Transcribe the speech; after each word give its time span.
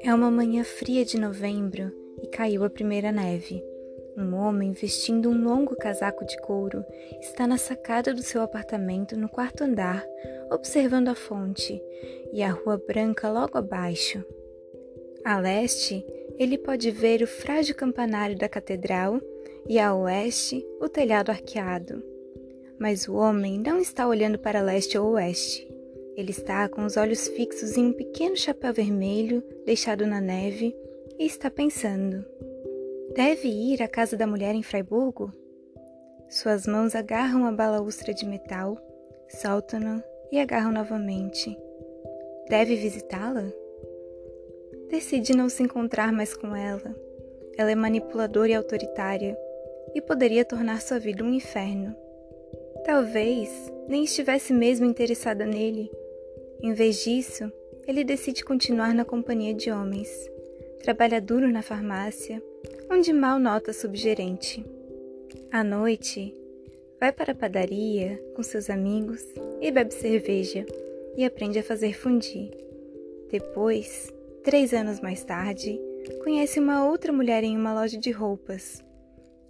É 0.00 0.12
uma 0.12 0.30
manhã 0.30 0.64
fria 0.64 1.04
de 1.04 1.18
novembro 1.18 1.92
e 2.22 2.26
caiu 2.26 2.64
a 2.64 2.70
primeira 2.70 3.10
neve. 3.10 3.64
Um 4.16 4.34
homem 4.34 4.72
vestindo 4.72 5.30
um 5.30 5.44
longo 5.44 5.76
casaco 5.76 6.24
de 6.24 6.36
couro 6.42 6.84
está 7.20 7.46
na 7.46 7.56
sacada 7.56 8.14
do 8.14 8.22
seu 8.22 8.42
apartamento 8.42 9.16
no 9.16 9.28
quarto 9.28 9.64
andar, 9.64 10.04
observando 10.50 11.08
a 11.08 11.14
fonte 11.14 11.82
e 12.32 12.42
a 12.42 12.50
rua 12.50 12.76
branca 12.76 13.30
logo 13.30 13.58
abaixo. 13.58 14.24
A 15.24 15.40
leste, 15.40 16.04
ele 16.38 16.58
pode 16.58 16.90
ver 16.90 17.22
o 17.22 17.26
frágil 17.26 17.74
campanário 17.74 18.36
da 18.36 18.48
catedral 18.48 19.20
e 19.68 19.78
a 19.78 19.94
oeste, 19.94 20.66
o 20.80 20.88
telhado 20.88 21.30
arqueado. 21.30 22.13
Mas 22.78 23.08
o 23.08 23.14
homem 23.14 23.58
não 23.58 23.78
está 23.78 24.06
olhando 24.06 24.38
para 24.38 24.62
leste 24.62 24.98
ou 24.98 25.12
oeste. 25.12 25.66
Ele 26.16 26.30
está 26.30 26.68
com 26.68 26.84
os 26.84 26.96
olhos 26.96 27.28
fixos 27.28 27.76
em 27.76 27.86
um 27.86 27.92
pequeno 27.92 28.36
chapéu 28.36 28.72
vermelho 28.72 29.42
deixado 29.64 30.06
na 30.06 30.20
neve 30.20 30.76
e 31.18 31.26
está 31.26 31.50
pensando: 31.50 32.24
deve 33.14 33.48
ir 33.48 33.82
à 33.82 33.88
casa 33.88 34.16
da 34.16 34.26
mulher 34.26 34.54
em 34.54 34.62
Freiburgo? 34.62 35.32
Suas 36.28 36.66
mãos 36.66 36.94
agarram 36.94 37.46
a 37.46 37.52
balaustra 37.52 38.12
de 38.12 38.26
metal, 38.26 38.76
soltam-na 39.28 40.02
e 40.32 40.38
agarram 40.38 40.72
novamente. 40.72 41.56
Deve 42.48 42.76
visitá-la? 42.76 43.50
Decide 44.90 45.36
não 45.36 45.48
se 45.48 45.62
encontrar 45.62 46.12
mais 46.12 46.36
com 46.36 46.54
ela. 46.54 46.94
Ela 47.56 47.70
é 47.70 47.74
manipuladora 47.74 48.50
e 48.50 48.54
autoritária 48.54 49.36
e 49.94 50.00
poderia 50.00 50.44
tornar 50.44 50.80
sua 50.80 50.98
vida 50.98 51.22
um 51.22 51.32
inferno. 51.32 51.96
Talvez 52.84 53.50
nem 53.88 54.04
estivesse 54.04 54.52
mesmo 54.52 54.86
interessada 54.86 55.44
nele 55.44 55.90
em 56.64 56.72
vez 56.72 57.04
disso, 57.04 57.52
ele 57.86 58.02
decide 58.02 58.42
continuar 58.42 58.94
na 58.94 59.04
companhia 59.04 59.52
de 59.52 59.70
homens. 59.70 60.08
Trabalha 60.82 61.20
duro 61.20 61.46
na 61.46 61.60
farmácia, 61.60 62.42
onde 62.90 63.12
mal 63.12 63.38
nota 63.38 63.70
subgerente. 63.70 64.64
À 65.52 65.62
noite, 65.62 66.34
vai 66.98 67.12
para 67.12 67.32
a 67.32 67.34
padaria 67.34 68.18
com 68.34 68.42
seus 68.42 68.70
amigos 68.70 69.22
e 69.60 69.70
bebe 69.70 69.92
cerveja 69.92 70.64
e 71.18 71.22
aprende 71.22 71.58
a 71.58 71.62
fazer 71.62 71.92
fundir. 71.92 72.50
Depois, 73.30 74.10
três 74.42 74.72
anos 74.72 75.00
mais 75.00 75.22
tarde, 75.22 75.78
conhece 76.22 76.58
uma 76.58 76.88
outra 76.88 77.12
mulher 77.12 77.44
em 77.44 77.58
uma 77.58 77.74
loja 77.74 77.98
de 77.98 78.10
roupas. 78.10 78.82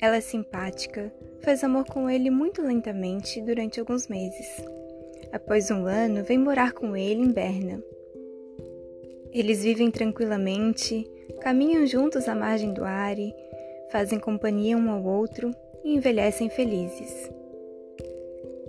Ela 0.00 0.18
é 0.18 0.20
simpática, 0.20 1.12
faz 1.40 1.64
amor 1.64 1.84
com 1.84 2.08
ele 2.08 2.30
muito 2.30 2.62
lentamente 2.62 3.40
durante 3.40 3.80
alguns 3.80 4.06
meses. 4.06 4.46
Após 5.32 5.72
um 5.72 5.86
ano, 5.86 6.22
vem 6.22 6.38
morar 6.38 6.72
com 6.72 6.96
ele 6.96 7.20
em 7.20 7.32
Berna. 7.32 7.82
Eles 9.32 9.64
vivem 9.64 9.90
tranquilamente, 9.90 11.04
caminham 11.40 11.84
juntos 11.84 12.28
à 12.28 12.34
margem 12.34 12.72
do 12.72 12.84
Are, 12.84 13.34
fazem 13.90 14.20
companhia 14.20 14.76
um 14.76 14.88
ao 14.88 15.02
outro 15.02 15.50
e 15.82 15.94
envelhecem 15.94 16.48
felizes. 16.48 17.28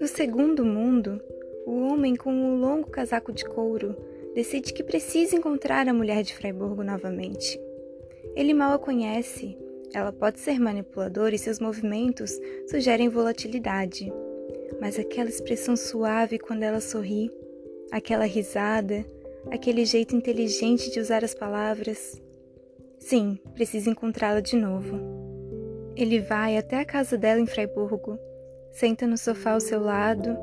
No 0.00 0.06
segundo 0.06 0.64
mundo, 0.64 1.20
o 1.66 1.88
homem 1.88 2.14
com 2.14 2.52
o 2.52 2.56
longo 2.56 2.88
casaco 2.88 3.32
de 3.32 3.44
couro 3.44 3.96
decide 4.32 4.72
que 4.72 4.84
precisa 4.84 5.34
encontrar 5.34 5.88
a 5.88 5.94
mulher 5.94 6.22
de 6.22 6.36
Freiburgo 6.36 6.84
novamente. 6.84 7.60
Ele 8.36 8.54
mal 8.54 8.74
a 8.74 8.78
conhece, 8.78 9.58
ela 9.92 10.12
pode 10.12 10.40
ser 10.40 10.58
manipuladora 10.58 11.34
e 11.34 11.38
seus 11.38 11.60
movimentos 11.60 12.38
sugerem 12.68 13.08
volatilidade 13.08 14.12
mas 14.80 14.98
aquela 14.98 15.28
expressão 15.28 15.76
suave 15.76 16.38
quando 16.38 16.62
ela 16.62 16.80
sorri, 16.80 17.30
aquela 17.90 18.24
risada, 18.24 19.04
aquele 19.50 19.84
jeito 19.84 20.14
inteligente 20.14 20.90
de 20.90 21.00
usar 21.00 21.24
as 21.24 21.34
palavras. 21.34 22.20
Sim, 22.98 23.38
preciso 23.54 23.90
encontrá-la 23.90 24.40
de 24.40 24.56
novo. 24.56 24.98
Ele 25.94 26.20
vai 26.20 26.56
até 26.56 26.80
a 26.80 26.84
casa 26.84 27.16
dela 27.16 27.40
em 27.40 27.46
Freiburgo, 27.46 28.18
senta 28.70 29.06
no 29.06 29.16
sofá 29.16 29.52
ao 29.52 29.60
seu 29.60 29.80
lado, 29.80 30.36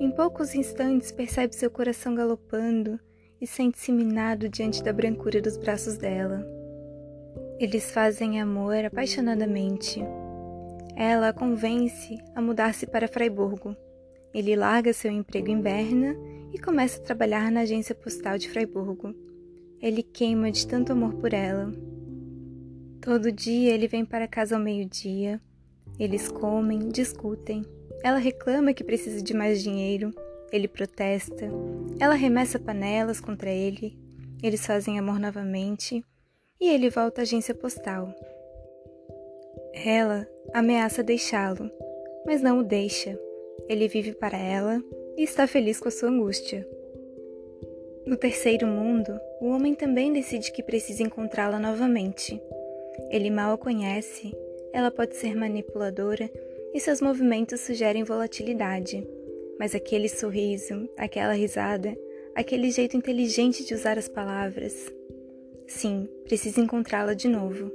em 0.00 0.10
poucos 0.10 0.54
instantes 0.54 1.12
percebe 1.12 1.54
seu 1.54 1.70
coração 1.70 2.14
galopando 2.14 2.98
e 3.40 3.46
sente-se 3.46 3.92
minado 3.92 4.48
diante 4.48 4.82
da 4.82 4.92
brancura 4.92 5.40
dos 5.42 5.56
braços 5.56 5.98
dela. 5.98 6.63
Eles 7.58 7.92
fazem 7.92 8.40
amor 8.40 8.84
apaixonadamente. 8.84 10.02
Ela 10.96 11.28
a 11.28 11.32
convence 11.32 12.18
a 12.34 12.42
mudar-se 12.42 12.84
para 12.84 13.06
Freiburgo. 13.06 13.76
Ele 14.34 14.56
larga 14.56 14.92
seu 14.92 15.10
emprego 15.10 15.50
em 15.50 15.60
Berna 15.60 16.16
e 16.52 16.58
começa 16.58 17.00
a 17.00 17.04
trabalhar 17.04 17.52
na 17.52 17.60
agência 17.60 17.94
postal 17.94 18.38
de 18.38 18.48
Freiburgo. 18.48 19.14
Ele 19.80 20.02
queima 20.02 20.50
de 20.50 20.66
tanto 20.66 20.92
amor 20.92 21.14
por 21.14 21.32
ela. 21.32 21.72
Todo 23.00 23.30
dia 23.30 23.72
ele 23.72 23.86
vem 23.86 24.04
para 24.04 24.26
casa 24.26 24.56
ao 24.56 24.62
meio-dia. 24.62 25.40
Eles 25.96 26.28
comem, 26.28 26.88
discutem. 26.88 27.64
Ela 28.02 28.18
reclama 28.18 28.74
que 28.74 28.82
precisa 28.82 29.22
de 29.22 29.32
mais 29.32 29.62
dinheiro. 29.62 30.12
Ele 30.50 30.66
protesta. 30.66 31.48
Ela 32.00 32.14
remessa 32.14 32.58
panelas 32.58 33.20
contra 33.20 33.50
ele. 33.50 33.96
Eles 34.42 34.66
fazem 34.66 34.98
amor 34.98 35.20
novamente. 35.20 36.04
E 36.64 36.68
ele 36.70 36.88
volta 36.88 37.20
à 37.20 37.22
agência 37.24 37.54
postal. 37.54 38.08
Ela 39.84 40.26
ameaça 40.54 41.02
deixá-lo, 41.02 41.70
mas 42.24 42.40
não 42.40 42.60
o 42.60 42.62
deixa. 42.64 43.20
Ele 43.68 43.86
vive 43.86 44.14
para 44.14 44.38
ela 44.38 44.82
e 45.14 45.22
está 45.24 45.46
feliz 45.46 45.78
com 45.78 45.88
a 45.88 45.90
sua 45.90 46.08
angústia. 46.08 46.66
No 48.06 48.16
terceiro 48.16 48.66
mundo, 48.66 49.12
o 49.42 49.50
homem 49.50 49.74
também 49.74 50.10
decide 50.10 50.50
que 50.52 50.62
precisa 50.62 51.02
encontrá-la 51.02 51.58
novamente. 51.58 52.40
Ele 53.10 53.28
mal 53.28 53.52
a 53.52 53.58
conhece, 53.58 54.34
ela 54.72 54.90
pode 54.90 55.16
ser 55.16 55.36
manipuladora 55.36 56.30
e 56.72 56.80
seus 56.80 57.02
movimentos 57.02 57.60
sugerem 57.60 58.04
volatilidade. 58.04 59.06
Mas 59.58 59.74
aquele 59.74 60.08
sorriso, 60.08 60.88
aquela 60.96 61.34
risada, 61.34 61.94
aquele 62.34 62.70
jeito 62.70 62.96
inteligente 62.96 63.66
de 63.66 63.74
usar 63.74 63.98
as 63.98 64.08
palavras. 64.08 64.90
Sim, 65.66 66.08
precisa 66.24 66.60
encontrá-la 66.60 67.14
de 67.14 67.28
novo. 67.28 67.70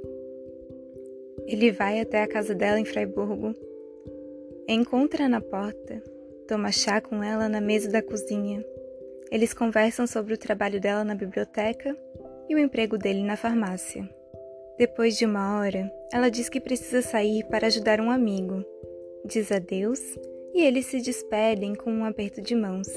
Ele 1.46 1.72
vai 1.72 2.00
até 2.00 2.22
a 2.22 2.28
casa 2.28 2.54
dela 2.54 2.78
em 2.78 2.84
Freiburgo, 2.84 3.54
encontra 4.68 5.28
na 5.28 5.40
porta, 5.40 6.02
toma 6.46 6.70
chá 6.70 7.00
com 7.00 7.22
ela 7.22 7.48
na 7.48 7.60
mesa 7.60 7.90
da 7.90 8.00
cozinha. 8.02 8.64
Eles 9.30 9.52
conversam 9.52 10.06
sobre 10.06 10.34
o 10.34 10.38
trabalho 10.38 10.80
dela 10.80 11.04
na 11.04 11.14
biblioteca 11.14 11.96
e 12.48 12.54
o 12.54 12.58
emprego 12.58 12.98
dele 12.98 13.22
na 13.22 13.36
farmácia. 13.36 14.08
Depois 14.78 15.16
de 15.16 15.26
uma 15.26 15.58
hora, 15.58 15.92
ela 16.12 16.30
diz 16.30 16.48
que 16.48 16.60
precisa 16.60 17.02
sair 17.02 17.44
para 17.44 17.66
ajudar 17.66 18.00
um 18.00 18.10
amigo. 18.10 18.64
Diz 19.24 19.52
adeus 19.52 20.00
e 20.54 20.62
eles 20.62 20.86
se 20.86 21.00
despedem 21.00 21.74
com 21.74 21.92
um 21.92 22.04
aperto 22.04 22.40
de 22.40 22.54
mãos. 22.54 22.88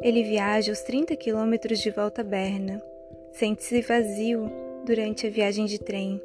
Ele 0.00 0.22
viaja 0.22 0.72
os 0.72 0.80
30 0.80 1.14
quilômetros 1.16 1.78
de 1.78 1.90
volta 1.90 2.22
a 2.22 2.24
Berna. 2.24 2.82
Sente-se 3.34 3.80
vazio 3.82 4.50
durante 4.86 5.26
a 5.26 5.30
viagem 5.30 5.66
de 5.66 5.78
trem 5.78 6.22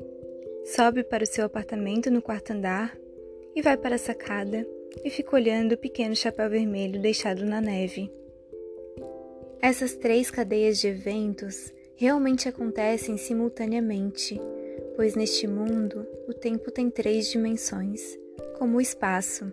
sobe 0.63 1.03
para 1.03 1.23
o 1.23 1.27
seu 1.27 1.45
apartamento 1.45 2.11
no 2.11 2.21
quarto 2.21 2.51
andar 2.53 2.95
e 3.55 3.61
vai 3.61 3.75
para 3.75 3.95
a 3.95 3.97
sacada 3.97 4.67
e 5.03 5.09
fica 5.09 5.35
olhando 5.35 5.71
o 5.71 5.77
pequeno 5.77 6.15
chapéu 6.15 6.47
vermelho 6.47 7.01
deixado 7.01 7.43
na 7.43 7.59
neve. 7.59 8.11
Essas 9.59 9.95
três 9.95 10.29
cadeias 10.29 10.79
de 10.79 10.87
eventos 10.87 11.73
realmente 11.95 12.47
acontecem 12.47 13.17
simultaneamente, 13.17 14.39
pois 14.95 15.15
neste 15.15 15.47
mundo 15.47 16.05
o 16.27 16.33
tempo 16.33 16.69
tem 16.69 16.91
três 16.91 17.27
dimensões, 17.27 18.19
como 18.59 18.77
o 18.77 18.81
espaço. 18.81 19.51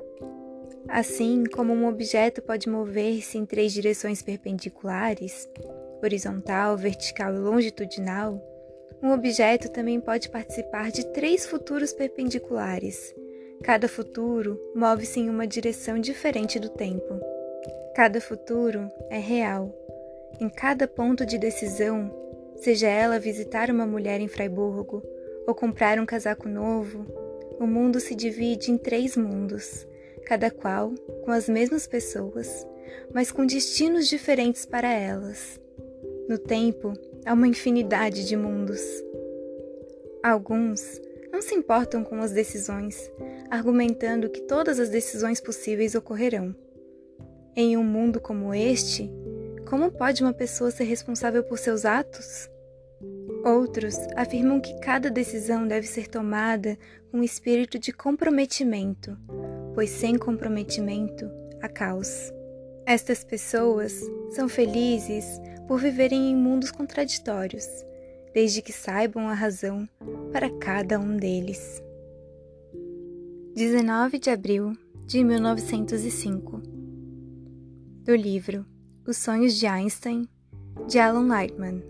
Assim 0.86 1.44
como 1.44 1.72
um 1.72 1.88
objeto 1.88 2.42
pode 2.42 2.68
mover-se 2.68 3.38
em 3.38 3.46
três 3.46 3.72
direções 3.72 4.22
perpendiculares, 4.22 5.48
horizontal, 6.02 6.76
vertical 6.76 7.34
e 7.34 7.38
longitudinal, 7.38 8.42
um 9.02 9.12
objeto 9.12 9.70
também 9.70 10.00
pode 10.00 10.30
participar 10.30 10.90
de 10.90 11.06
três 11.12 11.46
futuros 11.46 11.92
perpendiculares. 11.92 13.14
Cada 13.62 13.88
futuro 13.88 14.60
move-se 14.74 15.20
em 15.20 15.28
uma 15.28 15.46
direção 15.46 15.98
diferente 15.98 16.58
do 16.58 16.68
tempo. 16.68 17.20
Cada 17.94 18.20
futuro 18.20 18.90
é 19.10 19.18
real. 19.18 19.74
Em 20.40 20.48
cada 20.48 20.88
ponto 20.88 21.24
de 21.24 21.38
decisão, 21.38 22.10
seja 22.56 22.88
ela 22.88 23.18
visitar 23.18 23.70
uma 23.70 23.86
mulher 23.86 24.20
em 24.20 24.28
Freiburgo 24.28 25.02
ou 25.46 25.54
comprar 25.54 25.98
um 25.98 26.06
casaco 26.06 26.48
novo, 26.48 27.06
o 27.58 27.66
mundo 27.66 28.00
se 28.00 28.14
divide 28.14 28.70
em 28.70 28.76
três 28.76 29.16
mundos, 29.16 29.86
cada 30.26 30.50
qual 30.50 30.92
com 31.24 31.30
as 31.30 31.48
mesmas 31.48 31.86
pessoas, 31.86 32.66
mas 33.12 33.30
com 33.30 33.46
destinos 33.46 34.08
diferentes 34.08 34.66
para 34.66 34.92
elas. 34.92 35.58
No 36.28 36.38
tempo, 36.38 36.92
há 37.24 37.32
uma 37.32 37.46
infinidade 37.46 38.26
de 38.26 38.36
mundos. 38.36 38.80
Alguns 40.22 41.00
não 41.32 41.40
se 41.40 41.54
importam 41.54 42.02
com 42.02 42.20
as 42.20 42.32
decisões, 42.32 43.10
argumentando 43.48 44.28
que 44.28 44.40
todas 44.40 44.80
as 44.80 44.88
decisões 44.88 45.40
possíveis 45.40 45.94
ocorrerão. 45.94 46.54
Em 47.54 47.76
um 47.76 47.84
mundo 47.84 48.20
como 48.20 48.52
este, 48.52 49.08
como 49.68 49.90
pode 49.90 50.22
uma 50.22 50.32
pessoa 50.32 50.70
ser 50.70 50.84
responsável 50.84 51.44
por 51.44 51.58
seus 51.58 51.84
atos? 51.84 52.50
Outros 53.44 53.96
afirmam 54.16 54.60
que 54.60 54.78
cada 54.80 55.08
decisão 55.08 55.68
deve 55.68 55.86
ser 55.86 56.08
tomada 56.08 56.76
com 57.12 57.22
espírito 57.22 57.78
de 57.78 57.92
comprometimento, 57.92 59.16
pois 59.74 59.90
sem 59.90 60.18
comprometimento 60.18 61.30
há 61.62 61.68
caos. 61.68 62.32
Estas 62.84 63.22
pessoas 63.22 64.00
são 64.30 64.48
felizes 64.48 65.24
por 65.66 65.80
viverem 65.80 66.30
em 66.30 66.36
mundos 66.36 66.70
contraditórios, 66.70 67.66
desde 68.32 68.62
que 68.62 68.72
saibam 68.72 69.28
a 69.28 69.34
razão 69.34 69.88
para 70.32 70.50
cada 70.58 70.98
um 70.98 71.16
deles. 71.16 71.82
19 73.54 74.18
de 74.18 74.30
abril 74.30 74.72
de 75.06 75.24
1905 75.24 76.60
Do 78.04 78.14
livro 78.14 78.66
Os 79.06 79.16
Sonhos 79.16 79.54
de 79.54 79.66
Einstein, 79.66 80.28
de 80.86 80.98
Alan 80.98 81.26
Lightman. 81.26 81.82